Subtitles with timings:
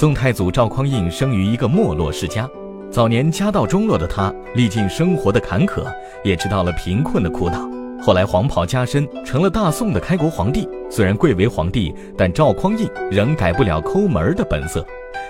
[0.00, 2.48] 宋太祖赵匡胤生于一个没落世家，
[2.90, 5.84] 早年家道中落的他，历尽生活的坎坷，
[6.24, 7.68] 也知道了贫困的苦恼。
[8.02, 10.66] 后来黄袍加身，成了大宋的开国皇帝。
[10.88, 14.82] 虽然贵为皇帝，但赵匡胤仍改不了抠门的本色。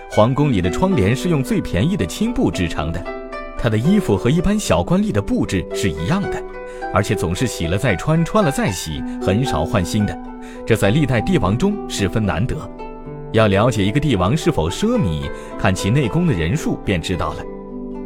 [0.09, 3.05] 皇宫里的窗帘是用最便宜的青布制成的，
[3.59, 6.41] 他的衣服和一般小官吏的布置是一样的，
[6.95, 10.16] 而且总是洗了再穿，穿了再洗，很少换新的。
[10.64, 12.57] 这在历代帝王中十分难得。
[13.33, 15.23] 要了解一个帝王是否奢靡，
[15.59, 17.45] 看其内宫的人数便知道了。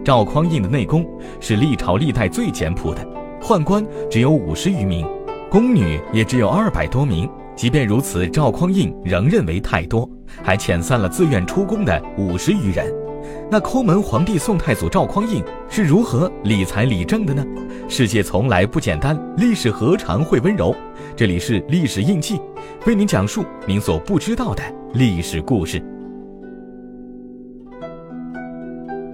[0.05, 1.07] 赵匡胤的内宫
[1.41, 3.07] 是历朝历代最简朴的，
[3.41, 5.07] 宦官只有五十余名，
[5.51, 7.29] 宫女也只有二百多名。
[7.57, 10.09] 即便如此，赵匡胤仍认为太多，
[10.43, 13.04] 还遣散了自愿出宫的五十余人。
[13.51, 17.45] 那抠门皇帝宋太祖赵匡胤是如何理财理政的呢？
[17.89, 20.75] 世界从来不简单，历史何尝会温柔？
[21.15, 22.41] 这里是历史印记，
[22.87, 24.63] 为您讲述您所不知道的
[24.95, 25.83] 历史故事。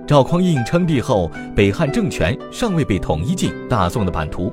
[0.06, 4.52] 赵匡胤称帝后，北汉政权尚未被统一进大宋的版图。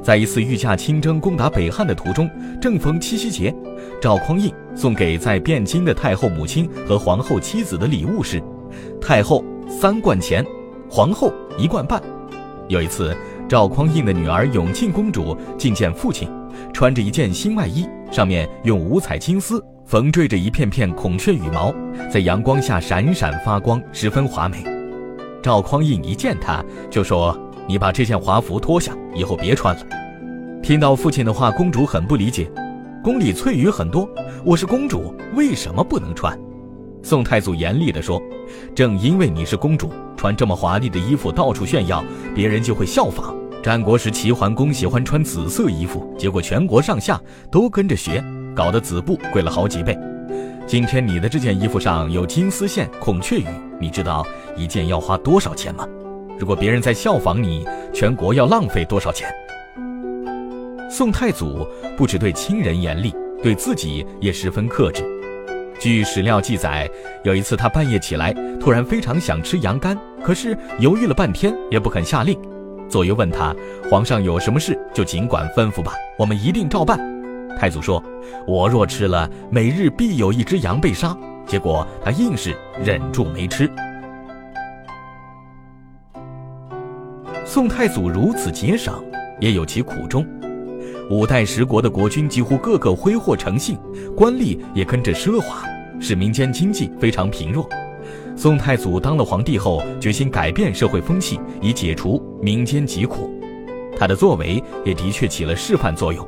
[0.00, 2.28] 在一次御驾亲征攻打北汉的途中，
[2.60, 3.54] 正逢七夕节，
[4.00, 8.42] 赵匡胤送给在汴京的太后母亲和皇后妻子的礼物是：
[9.02, 10.46] 太后三贯钱，
[10.88, 12.00] 皇后一贯半。
[12.68, 13.14] 有一次，
[13.48, 16.30] 赵匡胤的女儿永庆公主觐见父亲，
[16.72, 21.74] 穿着一件新外衣，上面用五彩金丝缝缀着一片片孔雀羽毛，
[22.08, 24.64] 在阳光下闪闪发光，十分华美。
[25.42, 27.36] 赵匡胤一见她，就说。
[27.68, 29.82] 你把这件华服脱下，以后别穿了。
[30.64, 32.50] 听到父亲的话，公主很不理解。
[33.04, 34.06] 宫里翠羽很多，
[34.44, 36.36] 我是公主，为什么不能穿？
[37.02, 38.22] 宋太祖严厉地说
[38.74, 43.34] ：“正因为你是公主，穿这么华丽的衣服到处炫耀，别人就会效仿。
[43.62, 48.22] 战国时齐桓公喜欢穿紫色衣服，结果全国上下都跟着学，
[48.54, 49.98] 搞得子布贵了好几倍。
[50.66, 53.46] 今天你的这件衣服上有金丝线、孔雀羽，
[53.80, 54.24] 你知道
[54.56, 55.86] 一件要花多少钱吗？”
[56.38, 59.28] 如果别人在效仿你，全国要浪费多少钱？
[60.90, 61.66] 宋太祖
[61.96, 65.04] 不只对亲人严厉，对自己也十分克制。
[65.82, 66.88] 据史料记载，
[67.24, 72.38] 有一次他半夜起来，突然非常想吃羊肝，可是犹豫了半天也不肯下令。
[72.88, 73.52] 左右问他
[73.90, 77.00] ：“皇上有什么事就尽管吩咐吧，我们一定照办。”
[77.58, 78.00] 太祖说
[78.46, 83.68] ：“我若吃了，每日必有一只羊被杀。”结果他硬是忍住没吃。
[87.44, 89.04] 宋太祖如此节省，
[89.40, 90.24] 也有其苦衷。
[91.10, 93.76] 五代十国的国君几乎个个挥霍成性，
[94.16, 95.66] 官吏也跟着奢华，
[96.00, 97.68] 使民间经济非常贫弱。
[98.36, 103.30] 宋太祖当了皇帝后，决心改变社会风气，以解除民间疾苦。
[103.96, 106.26] 他的作为也的确起了示范作用。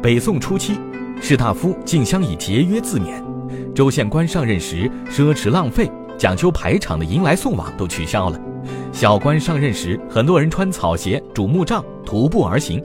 [0.00, 0.74] 北宋初期，
[1.20, 3.22] 士大夫竞相以节约自勉，
[3.74, 8.40] 州县官上任时奢侈浪费，讲究排场的迎来送往都取消了。
[8.92, 12.82] 小官上任时，很多人穿草鞋、拄木杖、徒步而行。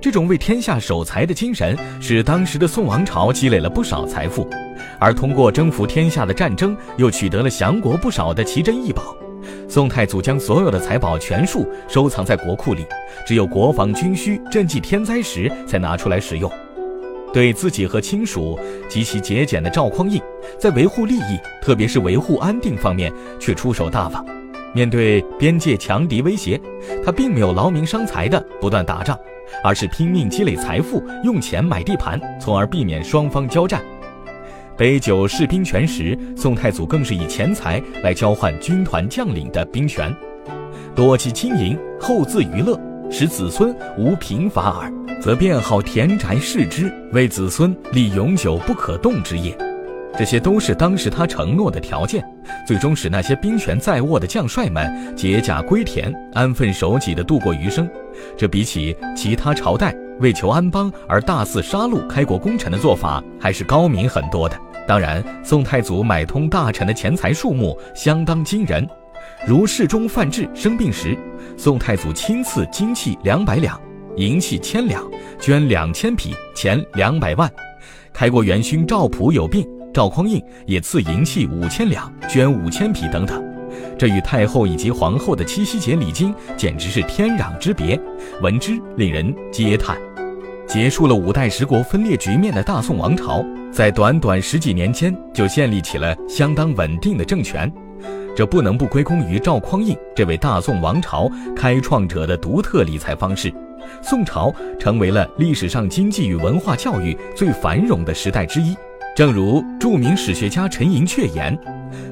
[0.00, 4.46] 这种为天下守财的精神，使当时的宋王朝积累了不少财富，
[4.98, 9.16] 而通过征服天下的战争，又取得了降国不少的奇珍异宝。
[9.68, 12.84] 宋太祖将所有的财宝全数收藏在国库里，
[13.26, 16.50] 只有国防军需、赈济天灾时才拿出来使用。
[17.32, 18.58] 对自己和亲属
[18.88, 20.20] 极其节俭的赵匡胤，
[20.58, 24.24] 在维护利益，特别是维护安定方面，却出手大方。
[24.74, 26.60] 面对边界强敌威胁，
[27.04, 29.18] 他并没有劳民伤财的不断打仗，
[29.64, 33.80] 而是拼命积累财富，用钱买地盘，从而避免双方交战。
[34.76, 40.14] 杯酒释兵权时，宋太祖更是以钱财来交换军团将领的兵权，
[40.94, 49.54] 多积金银，后自娱乐，使子孙无贫乏耳，则变好田宅世之，为子孙立永久不可动之业。
[50.18, 52.24] 这些都是当时他承诺的条件，
[52.66, 57.88] 最终使那些兵权在握的将帅们解甲归田，安分守己地度过余生。
[58.36, 64.56] 这比起其他朝代为求安邦而大肆杀戮开国功臣的做法，还是高明很多的。
[64.86, 68.88] 当然，宋太祖买通大臣的钱财数目相当惊人，
[69.46, 71.16] 如侍中范质生病时，
[71.56, 73.80] 宋太祖亲赐金器两百两，
[74.16, 75.02] 银器千两，
[75.40, 77.50] 捐两千匹，钱两百万。
[78.12, 79.66] 开国元勋赵普有病。
[79.92, 83.42] 赵匡胤也赐银器五千两，捐五千匹等等，
[83.98, 88.00] 这与太后以及皇后的七夕节礼金简直是天壤之别，
[88.40, 90.09] 闻之令人嗟叹。
[90.70, 97.68] 结束了五代十国分裂局面的大宋王朝，在短短十几年间就建立起了相当稳定的政权，
[98.36, 103.52] 这不能不归功于赵匡胤这位大宋王朝开创者的独特理财方式。
[104.00, 108.72] 宋朝成为了历史上经济与文化教育最繁荣的时代之一。
[109.16, 111.58] 正如著名史学家陈寅恪言：“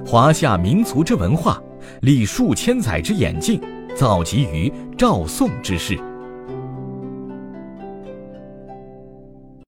[0.04, 1.62] 华夏民族之文化，
[2.00, 3.61] 立数千载之演进，
[3.94, 5.96] 造极于赵宋之世。